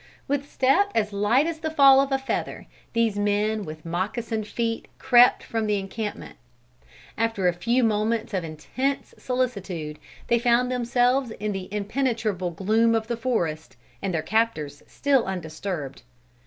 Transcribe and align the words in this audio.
With 0.27 0.49
step 0.49 0.89
as 0.95 1.13
light 1.13 1.45
as 1.45 1.59
the 1.59 1.69
fall 1.69 2.01
of 2.01 2.11
a 2.11 2.17
feather 2.17 2.65
these 2.93 3.19
men 3.19 3.63
with 3.65 3.85
moccasined 3.85 4.47
feet 4.47 4.87
crept 4.97 5.43
from 5.43 5.67
the 5.67 5.77
encampment. 5.77 6.37
After 7.19 7.47
a 7.47 7.53
few 7.53 7.83
moments 7.83 8.33
of 8.33 8.43
intense 8.43 9.13
solicitude, 9.19 9.99
they 10.25 10.39
found 10.39 10.71
themselves 10.71 11.29
in 11.29 11.51
the 11.51 11.71
impenetrable 11.71 12.49
gloom 12.49 12.95
of 12.95 13.05
the 13.05 13.15
forest, 13.15 13.77
and 14.01 14.11
their 14.11 14.23
captors 14.23 14.81
still 14.87 15.23
undisturbed. 15.27 16.01